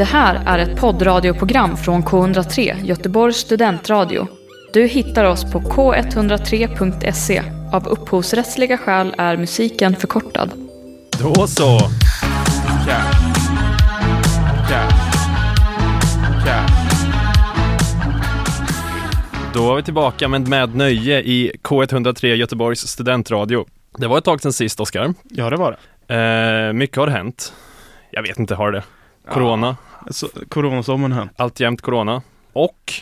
[0.00, 4.26] Det här är ett poddradioprogram från K103, Göteborgs studentradio.
[4.72, 7.42] Du hittar oss på k103.se.
[7.72, 10.50] Av upphovsrättsliga skäl är musiken förkortad.
[11.22, 11.78] Då så.
[12.86, 13.12] Cash.
[14.68, 14.90] Cash.
[16.44, 17.06] Cash.
[19.54, 23.66] Då var vi tillbaka med, med nöje i K103 Göteborgs studentradio.
[23.96, 25.14] Det var ett tag sedan sist, Oskar.
[25.30, 25.76] Ja, det var
[26.06, 26.14] det.
[26.14, 27.52] Eh, mycket har hänt.
[28.10, 28.82] Jag vet inte, har det?
[29.30, 29.76] Corona,
[30.10, 31.32] Så, coronasommaren hänt.
[31.36, 32.22] alltjämt corona.
[32.52, 32.92] Och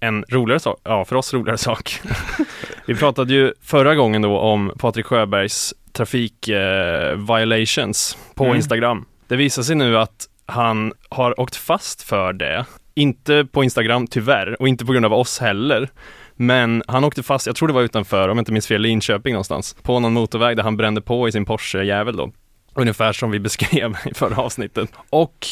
[0.00, 2.00] en roligare sak, ja för oss roligare sak.
[2.86, 8.56] vi pratade ju förra gången då om Patrik Sjöbergs trafik eh, violations på Mm.
[8.56, 9.04] Instagram.
[9.28, 12.64] Det visar sig nu att han har åkt fast för det.
[12.94, 15.88] Inte på Instagram tyvärr och inte på grund av oss heller.
[16.34, 19.32] Men han åkte fast, jag tror det var utanför, om jag inte minns fel, Linköping
[19.32, 19.76] någonstans.
[19.82, 22.32] På någon motorväg där han brände på i sin Porsche-jävel då.
[22.74, 24.90] Ungefär som vi beskrev i förra avsnittet.
[25.10, 25.46] Och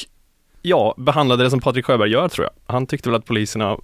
[0.63, 2.75] ja, behandlade det som Patrik Sjöberg gör tror jag.
[2.75, 3.77] Han tyckte väl att poliserna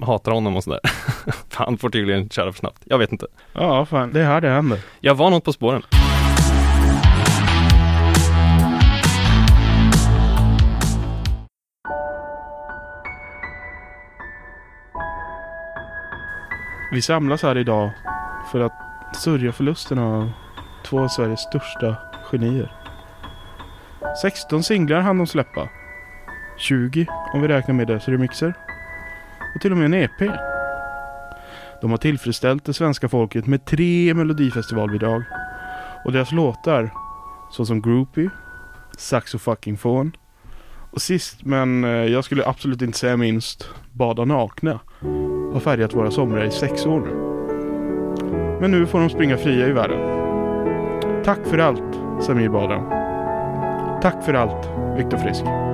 [0.00, 0.80] hatar honom och sådär.
[1.54, 2.82] han får tydligen köra för snabbt.
[2.84, 3.26] Jag vet inte.
[3.52, 4.12] Ja, fan.
[4.12, 4.80] Det är här det händer.
[5.00, 5.82] Jag var något på spåren.
[16.92, 17.90] Vi samlas här idag
[18.52, 18.72] för att
[19.16, 20.30] sörja förlusten av
[20.84, 21.96] två av Sveriges största
[22.30, 22.72] genier.
[24.22, 25.68] 16 singlar hann de släppa.
[26.62, 28.54] 20 om vi räknar med deras remixer.
[29.54, 30.30] Och till och med en EP.
[31.80, 35.22] De har tillfredsställt det svenska folket med tre melodifestivalbidrag.
[36.04, 36.90] Och deras låtar,
[37.50, 38.30] såsom Groupie,
[38.98, 40.10] Saxo fucking Phone
[40.92, 44.80] och sist men eh, jag skulle absolut inte säga minst Bada nakna
[45.52, 47.32] har färgat våra somrar i sex år nu.
[48.60, 50.22] Men nu får de springa fria i världen.
[51.24, 52.90] Tack för allt, Samir Badran.
[54.02, 54.68] Tack för allt,
[54.98, 55.71] Viktor Frisk.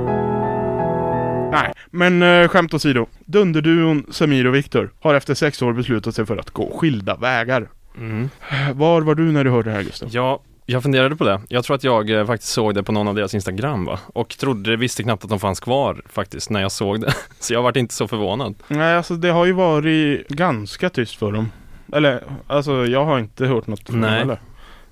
[1.62, 3.06] Nej, men eh, skämt åsido.
[3.24, 7.68] Dunderduon Samir och Viktor har efter sex år beslutat sig för att gå skilda vägar.
[7.96, 8.30] Mm.
[8.74, 10.08] Var var du när du hörde det här Gustav?
[10.12, 11.40] Ja, jag funderade på det.
[11.48, 13.98] Jag tror att jag eh, faktiskt såg det på någon av deras Instagram va?
[14.06, 17.14] Och trodde, visste knappt att de fanns kvar faktiskt när jag såg det.
[17.40, 18.54] Så jag vart inte så förvånad.
[18.68, 21.50] Nej, alltså det har ju varit ganska tyst för dem.
[21.92, 24.18] Eller, alltså jag har inte hört något från dem Nej.
[24.18, 24.40] heller.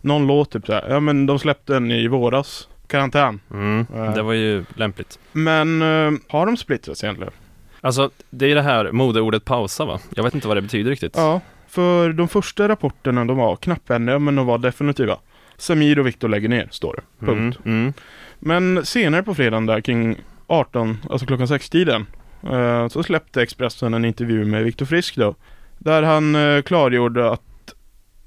[0.00, 0.86] Någon låt typ såhär.
[0.88, 2.68] Ja men de släppte den i våras.
[2.86, 3.40] Karantän.
[3.52, 3.86] Mm.
[3.94, 4.02] Ja.
[4.02, 5.18] Det var ju lämpligt.
[5.32, 7.32] Men eh, har de splittrats egentligen?
[7.80, 10.00] Alltså, det är det här modeordet pausa va?
[10.14, 11.16] Jag vet inte vad det betyder riktigt.
[11.16, 15.18] Ja, för de första rapporterna de var knapphändiga men de var definitiva.
[15.56, 17.26] Samir och Viktor lägger ner, står det.
[17.26, 17.58] Punkt.
[17.64, 17.92] Mm, mm.
[18.38, 22.06] Men senare på fredagen där kring 18, alltså klockan 6-tiden,
[22.42, 25.34] eh, så släppte Expressen en intervju med Viktor Frisk då.
[25.78, 27.74] Där han eh, klargjorde att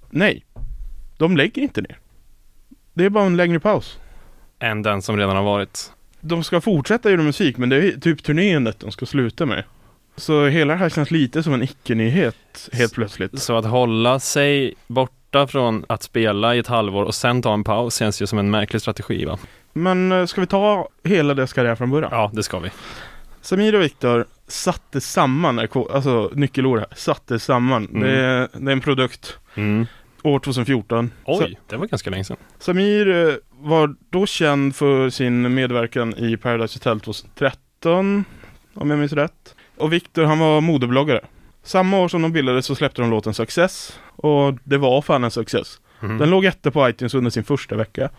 [0.09, 0.45] nej,
[1.17, 1.97] de lägger inte ner.
[2.93, 3.99] Det är bara en längre paus.
[4.59, 5.91] Än den som redan har varit.
[6.21, 9.63] De ska fortsätta göra musik men det är typ turneendet de ska sluta med.
[10.15, 13.39] Så hela det här känns lite som en icke-nyhet helt plötsligt.
[13.41, 17.63] Så att hålla sig borta från att spela i ett halvår och sen ta en
[17.63, 19.37] paus känns ju som en märklig strategi va?
[19.73, 22.09] Men eh, ska vi ta hela deras karriär från början?
[22.13, 22.69] Ja, det ska vi.
[23.41, 27.85] Samir och Viktor satte samman, alltså nyckelord här, satte samman.
[27.85, 28.01] Mm.
[28.01, 29.85] Det, är, det är en produkt Mm.
[30.23, 31.11] år 2014.
[31.25, 32.37] Så, Oj, det var ganska länge sedan.
[32.59, 38.25] Samir eh, var då känd för sin medverkan i Paradise Hotel 2013,
[38.73, 39.55] om jag minns rätt.
[39.77, 41.21] Och Viktor han var modebloggare.
[41.63, 43.99] Samma år som de bildades så släppte de låten Success.
[44.15, 45.79] Och det var fan en success.
[46.01, 46.17] Mm.
[46.17, 48.09] Den låg etta på iTunes under sin första vecka.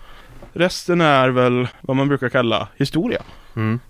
[0.52, 3.22] Resten är väl vad man brukar kalla historia.
[3.56, 3.80] Mm.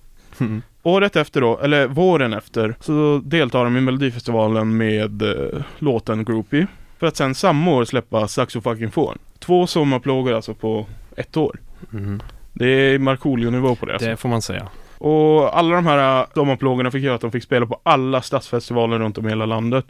[0.41, 0.63] Mm.
[0.83, 6.67] Året efter då, eller våren efter, så deltar de i Melodifestivalen med eh, låten Groupie.
[6.99, 9.19] För att sen samma år släppa Saxo fucking Phone.
[9.41, 10.87] Två sommarplågor alltså på
[11.17, 11.61] ett år.
[11.93, 12.23] Mm.
[12.53, 13.93] Det är Markoolio-nivå på det.
[13.93, 14.09] Alltså.
[14.09, 14.69] Det får man säga.
[14.99, 18.99] Och alla de här eh, sommarplågorna fick göra att de fick spela på alla stadsfestivaler
[18.99, 19.85] runt om i hela landet.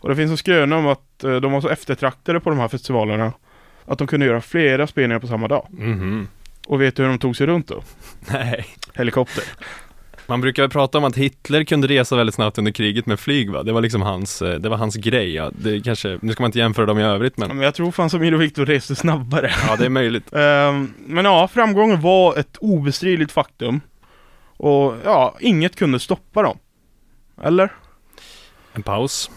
[0.00, 2.68] Och det finns en skröna om att eh, de var så eftertraktade på de här
[2.68, 3.32] festivalerna
[3.84, 5.66] att de kunde göra flera spelningar på samma dag.
[5.70, 6.28] Mhm.
[6.66, 7.82] Och vet du hur de tog sig runt då?
[8.32, 8.66] Nej.
[8.94, 9.44] Helikopter.
[10.28, 13.50] Man brukar ju prata om att Hitler kunde resa väldigt snabbt under kriget med flyg
[13.50, 13.62] va?
[13.62, 15.50] Det var liksom hans, eh, det var hans grej ja.
[15.58, 18.10] Det kanske, nu ska man inte jämföra dem i övrigt men Men jag tror fan
[18.10, 19.50] som och Viktor reste snabbare.
[19.68, 20.32] ja det är möjligt.
[20.32, 23.80] Ehm, men ja, framgången var ett obestridligt faktum.
[24.56, 26.58] Och ja, inget kunde stoppa dem.
[27.42, 27.72] Eller?
[28.72, 29.30] En paus.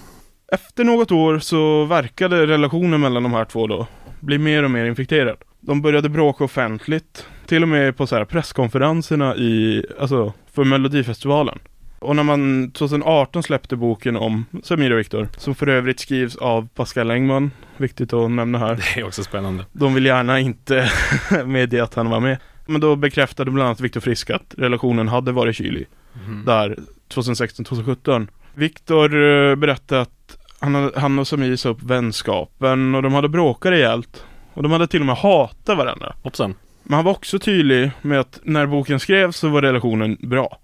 [0.51, 3.87] Efter något år så verkade relationen mellan de här två då
[4.19, 5.37] bli mer och mer infekterad.
[5.59, 11.59] De började bråka offentligt, till och med på så här presskonferenserna i, alltså för Melodifestivalen.
[11.99, 16.67] Och när man 2018 släppte boken om Samir och Viktor, som för övrigt skrivs av
[16.75, 18.75] Pascal Engman, viktigt att nämna här.
[18.95, 19.65] Det är också spännande.
[19.71, 20.91] De vill gärna inte
[21.45, 22.37] medge att han var med.
[22.65, 25.87] Men då bekräftade bland annat Viktor Frisk att relationen hade varit kylig
[26.25, 26.45] Mhm.
[26.45, 26.77] där
[27.09, 28.27] 2016-2017.
[28.53, 33.71] Viktor eh, berättade att han, han och Samir sa upp vänskapen och de hade bråkat
[33.71, 34.23] rejält.
[34.53, 36.13] Och de hade till och med hatat varandra.
[36.23, 36.55] Hoppsan.
[36.89, 40.59] Men han var också tydlig med att när boken skrevs så var relationen bra.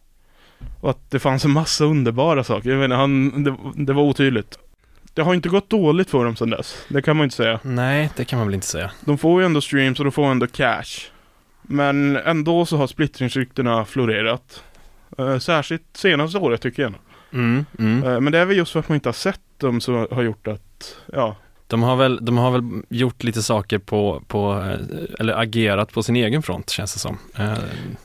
[0.81, 2.69] Och att det fanns en massa underbara saker.
[2.69, 4.59] Jag menar, han, det, det var otydligt.
[5.13, 6.85] Det har inte gått dåligt för dem sedan dess.
[6.87, 7.59] Det kan man inte säga.
[7.63, 8.91] Nej, det kan man väl inte säga.
[9.01, 11.09] De får ju ändå streams och de får ändå cash.
[11.61, 14.63] Men ändå så har splittringsryktena florerat.
[15.17, 16.93] Eh, särskilt senaste året tycker jag.
[17.33, 18.03] Mm, mm.
[18.03, 20.23] Eh, men det är väl just för att man inte har sett dem som har
[20.23, 21.35] gjort att, ja.
[21.67, 26.03] De har väl, de har väl gjort lite saker på, på, eh, eller agerat på
[26.03, 27.17] sin egen front känns det som.
[27.37, 27.53] Eh,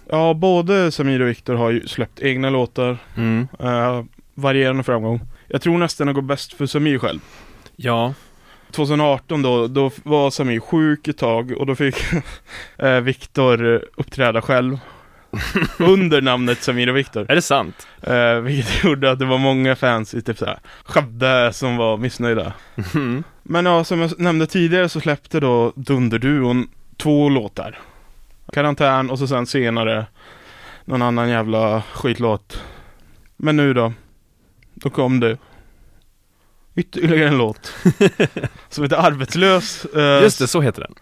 [0.09, 2.99] Ja, både Samir och Viktor har ju släppt egna låtar.
[3.17, 3.49] Mm.
[3.61, 4.05] Eh,
[4.35, 5.21] varierande framgång.
[5.49, 7.21] Jag tror nästan det går bäst för Samir själv.
[7.77, 8.15] Ja,
[8.71, 11.97] 2018 då, då var Samir sjuk ett tag och då fick
[12.79, 14.79] eh, Viktor uppträda själv.
[15.79, 17.27] under namnet Samir och Viktor.
[17.29, 17.87] är det sant?
[18.03, 22.53] Eh, vilket gjorde att det var många fans i typ såhär Skövde som var missnöjda.
[22.95, 23.25] Mm.
[23.43, 27.79] Men ja, som jag nämnde tidigare så släppte då Dunderduon två låtar.
[28.53, 30.07] Karantän och så sen senare
[30.85, 32.63] någon annan jävla skitlåt.
[33.37, 33.93] Men nu då,
[34.75, 35.39] då kom det
[36.75, 37.73] ytterligare en låt
[38.69, 39.85] som heter Arbetslös.
[39.85, 40.95] eh, Just det, så heter den.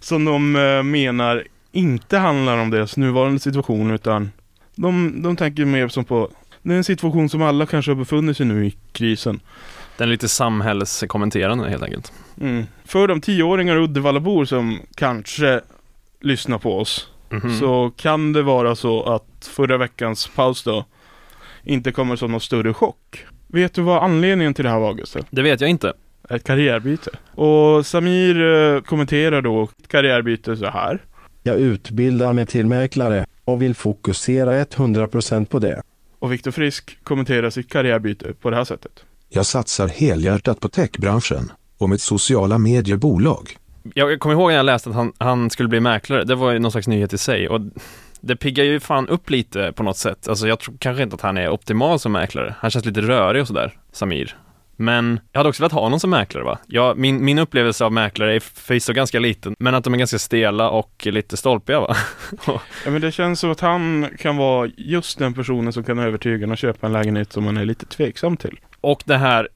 [0.00, 4.30] Som de eh, menar inte handlar om deras nuvarande situation utan
[4.74, 6.30] de, de tänker mer som på
[6.62, 9.40] det är en situation som alla kanske har befunnit sig nu i krisen.
[9.96, 12.12] Den är lite samhällskommenterande helt enkelt.
[12.40, 12.64] Mm.
[12.84, 15.60] För de tioåringar och Uddevallabor som kanske
[16.20, 17.58] lyssnar på oss Mhm.
[17.58, 20.84] så kan det vara så att förra veckans paus då
[21.64, 23.24] inte kommer som någon större chock.
[23.46, 25.22] Vet du vad anledningen till det här var Gustav?
[25.30, 25.92] Det vet jag inte.
[26.30, 27.10] Ett karriärbyte.
[27.34, 30.98] Och Samir eh, kommenterar då karriärbyte så här.
[31.42, 35.82] Jag utbildar mig till mäklare och vill fokusera 100% på det.
[36.18, 39.04] Och Viktor Frisk kommenterar sitt karriärbyte på det här sättet.
[39.28, 43.56] Jag satsar helhjärtat på techbranschen och mitt sociala mediebolag.
[43.94, 46.58] Jag kommer ihåg när jag läste att han, han skulle bli mäklare, det var ju
[46.58, 47.60] någon slags nyhet i sig och
[48.20, 50.28] det piggar ju fan upp lite på något sätt.
[50.28, 52.54] Alltså jag tror kanske inte att han är optimal som mäklare.
[52.58, 54.36] Han känns lite rörig och sådär, Samir.
[54.76, 56.58] Men jag hade också velat ha honom som mäklare va?
[56.66, 60.18] Ja, min, min upplevelse av mäklare är förvisso ganska liten, men att de är ganska
[60.18, 61.96] stela och lite stolpiga va?
[62.84, 66.46] Ja men det känns som att han kan vara just den personen som kan övertyga
[66.46, 68.58] en att köpa en lägenhet som man är lite tveksam till.
[68.80, 69.48] Och det här,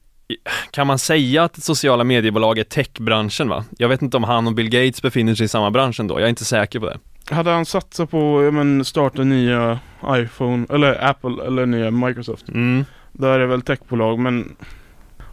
[0.71, 3.65] kan man säga att sociala mediebolag är techbranschen va?
[3.77, 6.25] Jag vet inte om han och Bill Gates befinner sig i samma bransch ändå, jag
[6.25, 6.99] är inte säker på det.
[7.35, 12.49] Hade han satsat på, ja men starta nya iPhone, eller Apple, eller nya Microsoft.
[12.49, 12.85] Mm.
[13.11, 14.55] Då är väl techbolag men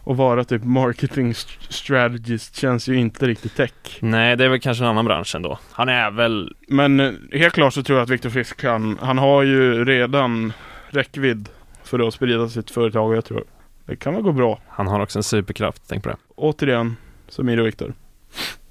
[0.05, 3.71] att vara typ marketing st- strategist känns ju inte riktigt tech.
[3.99, 5.59] Nej, det är väl kanske en annan bransch ändå.
[5.71, 9.17] Han är väl, Men eh, helt klart så tror jag att Viktor Frisk kan, han
[9.17, 10.53] har ju redan
[10.89, 11.49] räckvidd
[11.83, 13.43] för att sprida sitt företag och jag tror
[13.85, 14.59] det kan väl gå bra.
[14.69, 16.17] han har också en superkraft, tänk på det.
[16.35, 16.95] Återigen,
[17.29, 17.93] Samir och Viktor.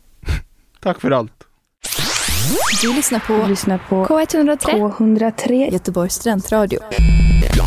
[0.80, 1.32] Tack för allt.
[2.82, 6.78] Du lyssnar på lyssnar på K103, K103 Göteborgs studentradio.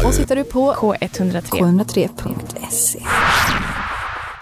[0.06, 1.42] Och så hittar du på K103.
[1.42, 3.00] k103.se.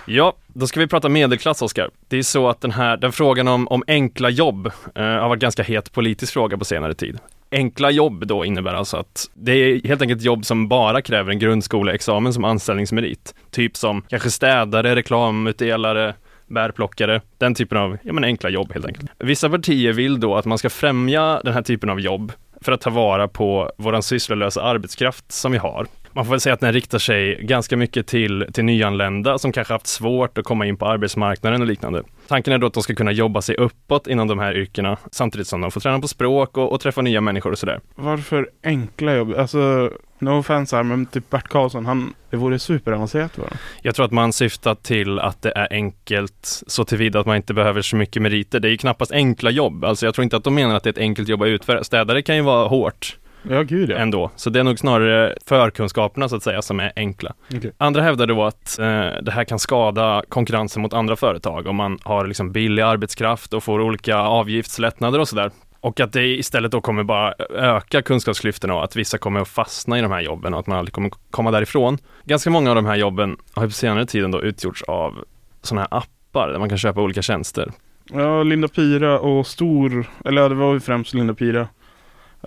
[0.06, 1.90] Ja, då ska vi prata medelklass, Oskar.
[2.07, 5.42] Det är så att den här, den frågan om, om enkla jobb eh, har varit
[5.42, 7.19] ganska het politisk fråga på senare tid.
[7.52, 11.39] Enkla jobb då innebär alltså att det är helt enkelt jobb som bara kräver en
[11.39, 13.36] grundskoleexamen som anställningsmerit.
[13.51, 16.13] Typ som kanske städare, reklamutdelare,
[16.48, 19.12] bärplockare, den typen av ja, men enkla jobb helt enkelt.
[19.20, 22.82] Vissa partier vill då att man ska främja den här typen av jobb för att
[22.82, 25.88] ta vara på våran sysslolösa arbetskraft som vi har.
[26.15, 29.74] Man får väl säga att den riktar sig ganska mycket till, till nyanlända som kanske
[29.74, 32.03] haft svårt att komma in på arbetsmarknaden och liknande.
[32.27, 35.48] Tanken är då att de ska kunna jobba sig uppåt inom de här yrkena samtidigt
[35.48, 37.79] som de får träna på språk och, och träffa nya människor och sådär.
[37.95, 39.34] Varför enkla jobb?
[39.38, 43.57] Alltså, no offense här, men typ Bert Karlsson, han, det vore superavancerat honom.
[43.81, 47.53] Jag tror att man syftar till att det är enkelt så tillvida att man inte
[47.53, 48.60] behöver så mycket meriter.
[48.60, 49.86] Det är ju knappast enkla jobb.
[49.86, 51.84] Alltså jag tror inte att de menar att det är ett enkelt jobb att utföra.
[51.84, 53.17] Städare kan ju vara hårt
[53.50, 53.96] Ja, gud ja.
[53.96, 54.32] ändå.
[54.36, 57.34] Så det är nog snarare förkunskaperna så att säga som är enkla.
[57.56, 57.72] Okej.
[57.78, 58.86] Andra hävdar då att eh,
[59.22, 63.64] det här kan skada konkurrensen mot andra företag om man har liksom billig arbetskraft och
[63.64, 65.52] får olika avgiftslättnader och sådär.
[65.80, 70.00] Och att det istället då kommer bara öka kunskapsklyftorna och att vissa kommer att fastna
[70.00, 71.98] i de här jobben och att man aldrig kommer komma därifrån.
[72.24, 75.24] Ganska många av de här jobben har på senare tiden då utgjorts av
[75.62, 77.72] sådana här appar där man kan köpa olika tjänster.
[78.14, 81.68] Ja, Linda Pira och Stor, eller ja, det var ju främst Linda Pira,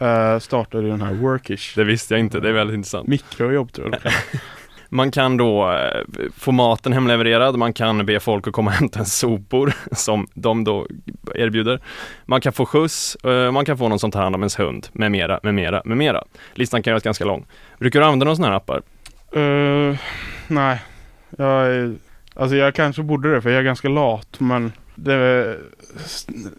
[0.00, 1.72] eh, startade den här Workish.
[1.76, 3.08] Det visste jag inte, det är väldigt intressant.
[3.08, 4.12] Mikrojobb tror jag.
[4.90, 6.02] Man kan då eh,
[6.36, 10.64] få maten hemlevererad, man kan be folk att komma och hämta en sopor som de
[10.64, 10.86] då
[11.34, 11.80] erbjuder.
[12.26, 14.88] Man kan få skjuts, eh, man kan få någon som tar hand om ens hund,
[14.92, 16.24] med mera, med mera, med mera.
[16.54, 17.46] Listan kan göras ganska lång.
[17.78, 18.82] Brukar du använda några sådana här appar?
[19.32, 19.96] Eh,
[20.48, 20.82] nej,
[21.38, 21.94] jag, är-
[22.34, 24.72] alltså jag kanske borde det för jag är ganska lat men
[25.04, 25.56] det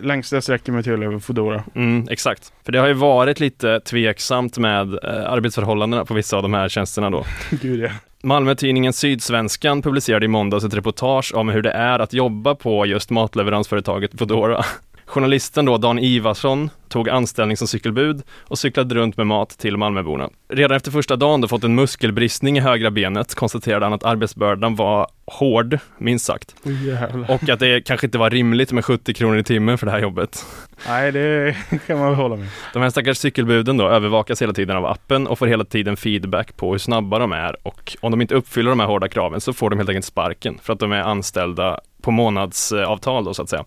[0.01, 1.63] längsta jag sträcker mig till är Foodora.
[1.75, 2.53] Mm, exakt.
[2.65, 6.69] För det har ju varit lite tveksamt med eh, arbetsförhållandena på vissa av de här
[6.69, 7.25] tjänsterna då.
[7.61, 7.89] Gud ja.
[8.23, 13.09] Malmötidningen Sydsvenskan publicerade i måndags ett reportage om hur det är att jobba på just
[13.09, 14.65] matleveransföretaget Foodora.
[15.09, 20.29] Journalisten då, Dan Ivarsson, tog anställning som cykelbud och cyklade runt med mat till Malmöborna.
[20.49, 24.75] Redan efter första dagen då fått en muskelbristning i högra benet konstaterade han att arbetsbördan
[24.75, 26.55] var hård, minst sagt.
[26.63, 27.31] Jävlar.
[27.31, 29.99] Och att det kanske inte var rimligt med 70 kronor i timmen för det här
[29.99, 30.45] jobbet.
[30.87, 31.55] Nej det
[31.87, 32.47] kan man väl hålla med.
[32.73, 36.57] De här stackars cykelbuden då övervakas hela tiden av appen och får hela tiden feedback
[36.57, 39.53] på hur snabba de är och om de inte uppfyller de här hårda kraven så
[39.53, 43.49] får de helt enkelt sparken för att de är anställda på månadsavtal då så att
[43.49, 43.65] säga.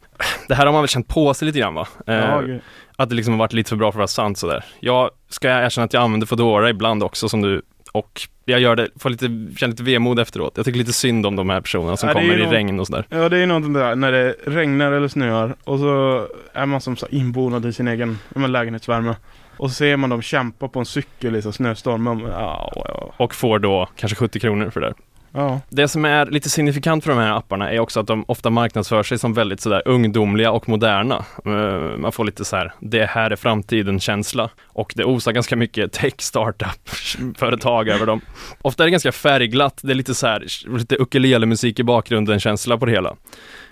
[0.48, 1.86] Det här har man väl känt på sig lite grann va?
[2.06, 2.60] Eh, Ja, gud.
[2.96, 4.64] att det liksom har varit lite för bra för att vara sant sådär.
[4.80, 7.62] Jag ska erkänna att jag använder Foodora ibland också som du
[7.92, 10.52] och jag gör det, får lite, känner lite vemod efteråt.
[10.56, 13.06] Jag tycker lite synd om de här personerna som Ja, kommer i regn och sådär.
[13.10, 16.96] Ja det är något där när det regnar eller snöar och så är man som
[16.96, 19.14] så inbonad i sin egen lägenhetsvärme.
[19.56, 22.06] Och så ser man dem kämpa på en cykel i så snöstorm.
[22.28, 24.94] Ja, ja, Och får då kanske 70 kronor för det
[25.32, 25.60] ja.
[25.68, 29.02] Det som är lite signifikant för de här apparna är också att de ofta marknadsför
[29.02, 31.24] sig som väldigt sådär ungdomliga och moderna.
[31.44, 34.50] Eh, man får lite så här, det här är framtiden-känsla.
[34.66, 38.20] Och det osar ganska mycket tech startup-företag över dem.
[38.62, 40.46] Ofta är det ganska färgglatt, det är lite så här,
[40.78, 43.16] lite ukulelemusik i bakgrunden-känsla på det hela.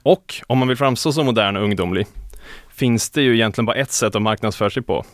[0.02, 2.06] Och om man vill framstå som modern och ungdomlig
[2.68, 5.04] finns det ju egentligen bara ett sätt att marknadsföra sig på.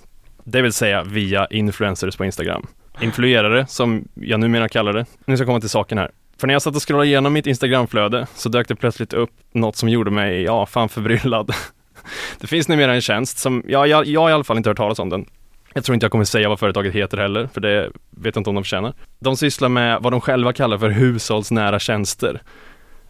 [0.45, 2.67] Det vill säga via influencers på Instagram.
[3.01, 5.07] Influerare, som jag numera kallar det.
[5.25, 6.11] Nu ska jag komma till saken här.
[6.39, 9.77] För när jag satt och scrollade igenom mitt Instagramflöde så dök det plötsligt upp något
[9.77, 11.51] som gjorde mig, ja, fan förbryllad.
[12.41, 14.77] Det finns numera en tjänst som, ja, jag, jag har i alla fall inte hört
[14.77, 15.27] talas om den.
[15.75, 18.51] Jag tror inte jag kommer säga vad företaget heter heller, för det vet jag inte
[18.51, 18.95] om de förtjänar.
[19.19, 22.43] De sysslar med vad de själva kallar för hushållsnära tjänster.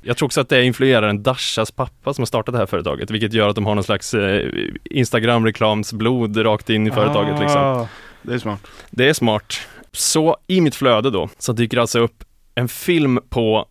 [0.02, 3.10] Jag tror också att det är influeraren Dashas pappa som har startat det här företaget,
[3.10, 4.50] vilket gör att de har någon slags eh,
[4.84, 7.60] Instagram-reklamsblod rakt in i företaget liksom.
[7.60, 7.88] Ah,
[8.22, 8.66] Det är smart.
[8.90, 9.60] Det är smart.
[9.92, 12.24] Så i mitt flöde då, så dyker alltså upp
[12.58, 13.66] en film på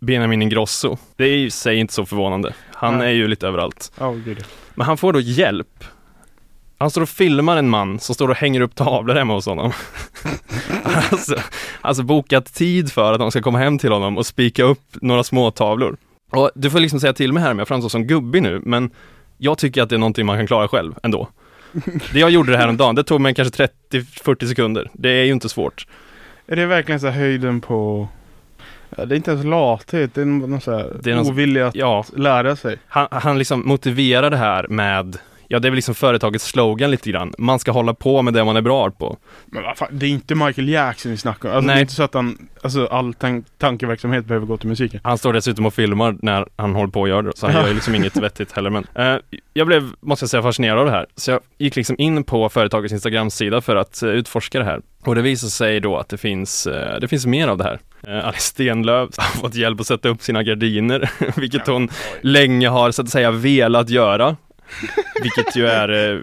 [0.00, 0.96] Benjamin Ingrosso.
[1.16, 2.54] Det är i sig inte så förvånande.
[2.72, 3.08] Han Nej.
[3.08, 3.92] är ju lite överallt.
[3.98, 4.44] Ja, gud.
[4.74, 5.84] Men han får då hjälp.
[6.78, 9.72] Han står och filmar en man som står och hänger upp tavlor hemma hos honom.
[11.10, 11.36] alltså,
[11.80, 15.24] alltså bokat tid för att de ska komma hem till honom och spika upp några
[15.24, 15.96] små tavlor.
[16.30, 18.90] Och du får liksom säga till mig här om jag framstår som gubbig nu, men
[19.38, 21.28] jag tycker att det är någonting man kan klara själv ändå.
[22.12, 24.90] Det jag gjorde det här om dagen, det tog mig kanske 30-40 sekunder.
[24.92, 25.86] Det är ju inte svårt.
[26.46, 28.08] Är det verkligen så höjden på...
[28.98, 31.66] Ja, det är inte ens lathet, det är någon så här Det är någon- ovilja
[31.66, 32.76] att Ja, lära sig.
[32.88, 35.16] han, han liksom motiverar det här med,
[35.48, 37.32] ja det är väl liksom företagets slogan lite grann.
[37.38, 39.16] Man ska hålla på med det man är bra på.
[39.46, 41.54] Men vad fan, det är inte Michael Jackson vi snackar om.
[41.56, 41.74] Alltså, Nej.
[41.74, 45.00] Det är inte så att han, alltså all tan- tankeverksamhet behöver gå till musiken.
[45.04, 47.68] Han står dessutom och filmar när han håller på att göra det, så han gör
[47.68, 48.70] ju liksom inget vettigt heller.
[48.70, 49.16] Men eh,
[49.54, 51.06] jag blev, måste jag säga, fascinerad av det här.
[51.16, 54.80] Så jag gick liksom in på företagets Instagram-sida för att eh, utforska det här.
[55.04, 57.78] Och det visar sig då att det finns, eh, det finns mer av det här.
[58.06, 61.88] Eh, Alice Stenlöf har fått hjälp att sätta upp sina gardiner, vilket hon
[62.20, 64.36] länge har så att säga velat göra.
[65.22, 66.20] Vilket ju är eh,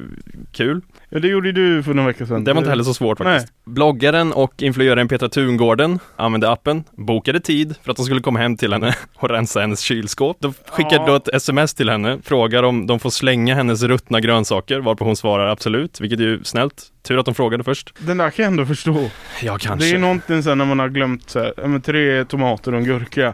[0.52, 0.82] kul.
[1.10, 2.44] Ja, det gjorde ju du för några veckor sedan.
[2.44, 3.54] Det var inte heller så svårt faktiskt.
[3.66, 8.58] Bloggaren och influeraren Petra Tungården använde appen, bokade tid för att de skulle komma hem
[8.58, 10.38] till henne och rensa hennes kylskåp.
[10.40, 11.06] De skickade Ja.
[11.08, 15.16] då ett sms till henne, frågar om de får slänga hennes ruttna grönsaker, varpå hon
[15.16, 16.84] svarar absolut, vilket är ju snällt.
[17.08, 17.94] Tur att de frågade först.
[18.00, 19.10] Den där kan jag ändå förstå.
[19.44, 19.90] Ja, kanske.
[19.90, 23.34] Det är någonting sen när man har glömt så här, tre tomater och en gurka.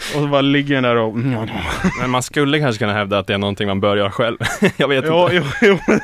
[0.14, 1.16] Och så bara ligger den där och...
[2.00, 4.36] Men man skulle kanske kunna hävda att det är någonting man bör göra själv.
[4.76, 5.46] Jag vet Ja, inte.
[5.62, 5.96] jo, jo.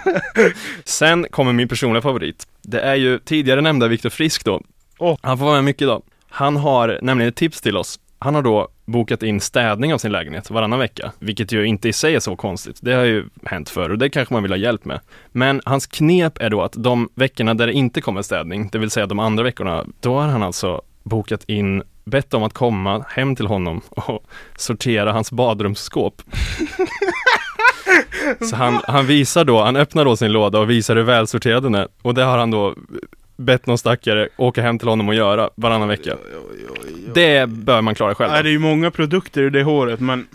[0.85, 2.47] Sen kommer min personliga favorit.
[2.63, 4.63] Det är ju tidigare nämnda Viktor Frisk då.
[4.99, 5.19] Åh.
[5.23, 6.03] Han får vara med mycket idag.
[6.29, 7.99] Han har nämligen ett tips till oss.
[8.19, 11.93] Han har då bokat in städning av sin lägenhet varannan vecka, vilket ju inte i
[11.93, 12.79] sig är så konstigt.
[12.83, 15.01] Det har ju hänt förr och det kanske man vill ha hjälp med.
[15.33, 18.91] Men hans knep är då att de veckorna där det inte kommer städning, det vill
[18.91, 23.37] säga de andra veckorna, då har han alltså bokat in, bett om att komma hem
[23.37, 24.25] till honom och
[24.57, 26.23] sortera hans badrumsskåp.
[28.51, 31.75] Så han, han visar då, han öppnar då sin låda och visar hur välsorterad den
[31.75, 31.89] är.
[32.03, 32.75] Och det har han då
[33.37, 36.17] bett någon stackare åka hem till honom och göra varannan vecka.
[37.15, 38.33] Det bör man klara själv.
[38.33, 40.27] Nej, det är ju många produkter i det håret, men...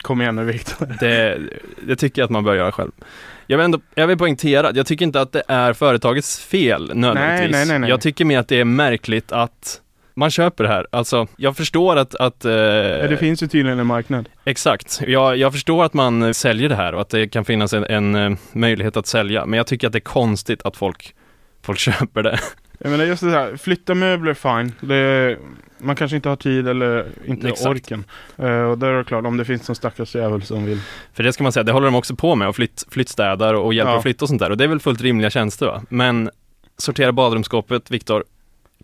[0.00, 0.86] Kom igen nu Viktor.
[1.00, 1.38] Det,
[1.86, 2.90] det tycker jag att man bör göra själv.
[3.46, 6.90] Jag vill, ändå, jag vill poängtera, att jag tycker inte att det är företagets fel
[6.94, 7.52] nödvändigtvis.
[7.52, 7.90] nej, nej, nej.
[7.90, 9.80] Jag tycker mer att det är märkligt att
[10.18, 10.86] man köper det här.
[10.92, 14.28] Alltså, jag förstår att, att eh, Ja, det finns ju tydligen en marknad.
[14.44, 15.00] Exakt.
[15.06, 18.14] Jag, jag förstår att man säljer det här och att det kan finnas en, en
[18.14, 19.46] eh, möjlighet att sälja.
[19.46, 21.14] Men jag tycker att det är konstigt att folk,
[21.62, 22.38] folk köper det.
[22.78, 24.72] Jag menar just det här, flytta möbler fine.
[24.80, 25.36] Det,
[25.78, 27.68] man kanske inte har tid eller inte Exakt.
[27.70, 28.04] orken.
[28.36, 30.80] Eh, och där är det klart, om det finns någon stackars jävel som vill.
[31.12, 33.74] För det ska man säga, det håller de också på med och flytt, flyttstädar och
[33.74, 33.96] hjälper Ja.
[33.96, 34.50] att flytta och sånt där.
[34.50, 35.82] Och det är väl fullt rimliga tjänster va?
[35.88, 36.30] Men
[36.76, 38.24] sortera badrumsskåpet, Viktor,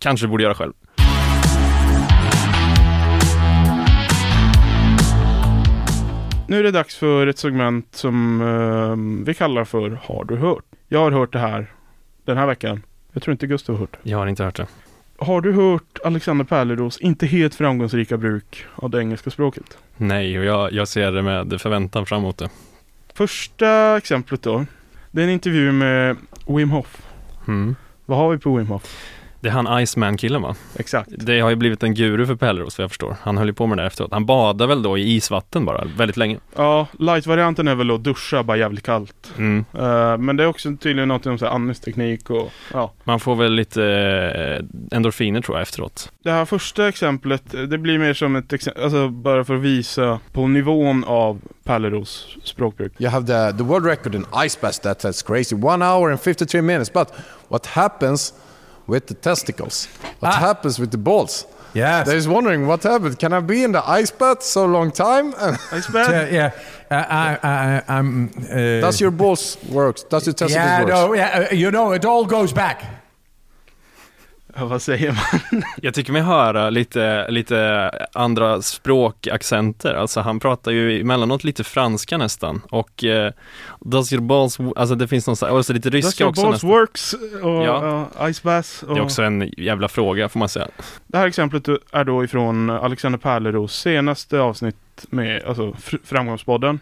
[0.01, 0.73] kanske du borde göra själv.
[6.47, 10.63] Nu är det dags för ett segment som eh, vi kallar för Har du hört?
[10.87, 11.71] Jag har hört det här
[12.25, 12.81] den här veckan.
[13.11, 14.09] Jag tror inte Gustav har hört det.
[14.09, 14.67] Jag har inte hört det.
[15.17, 19.77] Har du hört Alexander Pärleros inte helt framgångsrika bruk av det engelska språket?
[19.97, 22.49] Nej, och jag, jag ser det med förväntan fram emot det.
[23.13, 24.65] Första exemplet då.
[25.11, 27.01] Det är en intervju med Wim Hof.
[27.47, 27.75] Mm.
[28.05, 29.14] Vad har vi på Wim Hof?
[29.45, 30.55] Det är han Iceman-killen va?
[30.75, 31.09] Exakt.
[31.17, 33.15] Det har ju blivit en guru för Pelleros vad jag förstår.
[33.21, 34.11] Han höll ju på med det där efteråt.
[34.11, 36.37] Han badar väl då i isvatten bara, väldigt länge.
[36.55, 39.33] Ja, light-varianten är väl att duscha bara jävligt kallt.
[39.37, 39.65] Mm.
[39.73, 42.93] Eh, men det är också tydligen något om andningsteknik och ja.
[43.03, 43.83] Man får väl lite
[44.91, 46.11] eh, endorfiner tror jag efteråt.
[46.23, 50.19] Det här första exemplet, det blir mer som ett exempel, alltså bara för att visa
[50.31, 52.93] på nivån av Pärleros språkbruk.
[52.97, 54.81] You have the, the world record in ice bath.
[54.81, 55.55] That, that's crazy.
[55.55, 56.93] One hour and 53 minutes.
[56.93, 57.13] But
[57.47, 58.33] what happens
[58.87, 59.87] with the testicles?
[60.19, 60.39] What Ah.
[60.39, 61.45] happens with the balls?
[61.73, 62.07] Yes.
[62.07, 63.19] They're just wondering what happened.
[63.19, 65.33] Can I be in the ice bath so long time?
[65.71, 66.31] ice bath?
[66.31, 66.51] yeah,
[66.89, 68.29] uh, I, I, I'm.
[68.49, 69.97] Uh, Does your balls work?
[70.09, 70.89] Does your testicles yeah, work?
[70.89, 72.83] no, yeah, uh, you know, it all goes back.
[74.57, 75.63] Ja, vad säger man?
[75.81, 79.93] Jag tycker mig höra lite, lite andra språkaccenter.
[79.93, 82.61] Alltså han pratar ju emellanåt lite franska nästan.
[82.69, 83.31] Och eh,
[83.79, 86.29] Does your balls, alltså det finns någon så här- och så lite Does ryska your
[86.29, 86.69] också balls nästan.
[86.69, 87.13] works?
[87.43, 88.09] Och Ja.
[88.17, 88.69] ja, ice bath.
[88.83, 90.67] Och Det är också en jävla fråga får man säga.
[91.07, 94.75] Det här exemplet är då ifrån Alexander Pärleros senaste avsnitt
[95.09, 96.79] med alltså, fr- Framgångspodden.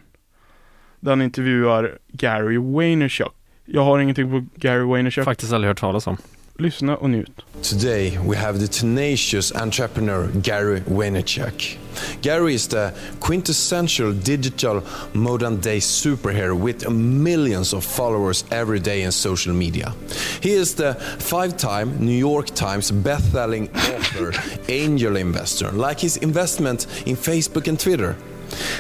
[1.00, 3.28] Där han intervjuar Gary Vaynerchuk.
[3.66, 5.26] Jag har ingenting på Gary Vaynerchuk.
[5.26, 6.18] Faktiskt aldrig hört talas om.
[6.60, 7.42] Lyssna och njut.
[7.62, 11.78] Today we have the tenacious entrepreneur Gary Vaynerchuk.
[12.22, 14.82] Gary is the quintessential digital
[15.14, 19.94] modern day superhero with millions of followers every day in social media.
[20.42, 24.32] He is the five-time New York Times best-selling author,
[24.70, 28.16] angel investor, like his investment in Facebook and Twitter.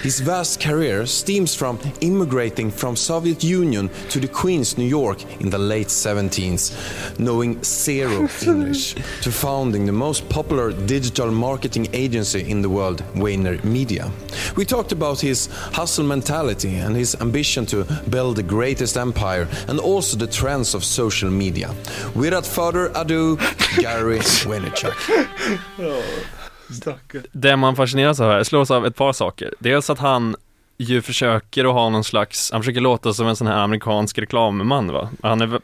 [0.02, 5.50] His vast career stems from immigrating from Soviet Union to the Queens, New York in
[5.50, 12.62] the late 17s, knowing zero English, to founding the most popular digital marketing agency in
[12.62, 14.12] the world, Wayner Media.
[14.56, 19.80] We talked about his hustle mentality and his ambition to build the greatest empire and
[19.80, 21.74] also the trends of social media.
[22.16, 23.38] Without further ado,
[23.78, 25.60] Gary Vaynerchuk.
[25.80, 26.43] Oh.
[27.32, 29.54] Det man fascineras av här, slås av ett par saker.
[29.60, 30.36] Dels att han
[30.78, 34.92] ju försöker att ha någon slags, han försöker låta som en sån här amerikansk reklamman
[34.92, 35.10] va.
[35.24, 35.60] Han, är,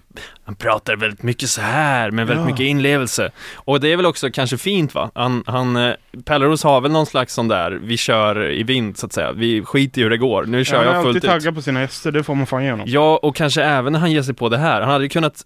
[0.46, 2.52] han pratar väldigt mycket så här med väldigt Ja.
[2.52, 3.32] mycket inlevelse.
[3.56, 5.12] Och det är väl också kanske fint va.
[5.16, 5.94] Han, han eh,
[6.26, 9.32] Pelleros har väl någon slags sån där, vi kör i vind så att säga.
[9.32, 11.30] Vi skiter i hur det går, nu kör han är jag fullt alltid ut.
[11.30, 12.84] taggad på sina gäster, det får man fan igenom.
[12.88, 14.82] Ja, och kanske även när han ger sig på det här.
[14.82, 15.44] Han hade ju kunnat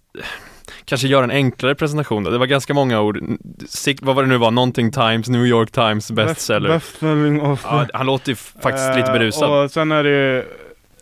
[0.84, 2.30] kanske göra en enklare presentation då.
[2.30, 3.20] Det var ganska många ord.
[3.68, 4.50] Sig- Vad var det nu var?
[4.50, 6.68] Någonting Times, New York Times bestseller.
[6.68, 7.60] Bestselling of...
[7.64, 9.64] Ja, han låter ju faktiskt lite Eh, berusad.
[9.64, 10.44] Och sen är det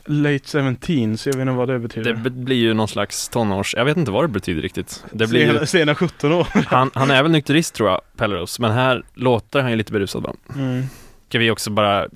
[0.06, 2.14] Late 17, så jag vet inte vad det betyder.
[2.14, 3.74] Det blir ju någon slags tonårs...
[3.74, 5.04] Jag vet inte vad det betyder riktigt.
[5.12, 5.52] Det blir ju...
[5.52, 6.46] sena, sena 17 år.
[6.66, 10.22] han, han är väl nykterist tror jag, Pelleros, men här låter han ju lite berusad
[10.22, 10.34] va?
[10.56, 10.82] Mm.
[11.28, 12.06] Ska vi också bara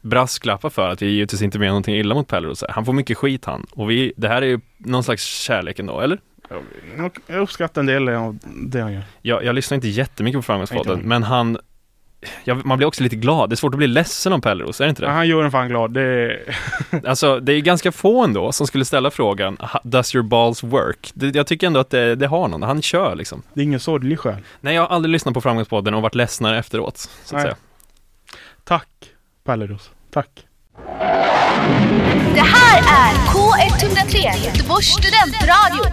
[0.00, 2.64] brasklappa för att vi givetvis inte menar någonting illa mot Pelleros.
[2.68, 3.66] Han får mycket skit han.
[3.70, 6.18] Och vi, det här är ju någon slags kärlek ändå, eller?
[7.26, 9.02] Jag uppskattar en del av det han gör.
[9.22, 11.04] Jag, jag lyssnar inte jättemycket på Framgångspodden, jag.
[11.06, 11.58] men han...
[12.44, 13.50] Ja, man blir också lite glad.
[13.50, 15.14] Det är svårt att bli ledsen om Pelleros, är det inte Ja, det?
[15.14, 15.90] han gör en fan glad.
[15.94, 16.56] Det är...
[17.06, 21.10] Alltså, det är ganska få ändå som skulle ställa frågan "Ha- Does your balls work?
[21.14, 22.62] Det, jag tycker ändå att det, det har någon.
[22.62, 23.42] Han kör liksom.
[23.54, 24.36] det är ingen sorglig själ.
[24.60, 27.42] Nej, jag har aldrig lyssnat på Framgångspodden och varit ledsnare efteråt, så att Nej.
[27.42, 27.56] säga.
[28.64, 28.88] Tack,
[29.44, 29.90] Pelleros.
[30.10, 30.46] Tack.
[32.34, 35.84] Det här är K103, Göteborgs studentradio.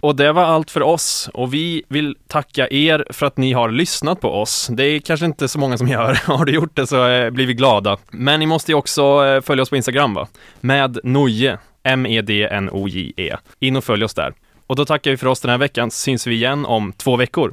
[0.00, 3.68] Och det var allt för oss och vi vill tacka er för att ni har
[3.68, 4.68] lyssnat på oss.
[4.70, 6.14] Det är kanske inte så många som gör.
[6.26, 7.96] Har du gjort det så eh, blir vi glada.
[8.10, 10.28] Men ni måste ju också eh, följa oss på Instagram va?
[10.60, 13.36] Med Noje, M-E-D-N-O-J-E.
[13.60, 14.32] In och följ oss där.
[14.66, 17.16] Och då tackar vi för oss den här veckan, så syns vi igen om två
[17.16, 17.52] veckor.